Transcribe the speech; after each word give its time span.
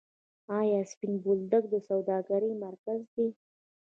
آیا 0.59 0.79
سپین 0.91 1.13
بولدک 1.23 1.63
د 1.69 1.75
سوداګرۍ 1.87 2.53
مرکز 2.65 2.99
دی؟ 3.13 3.27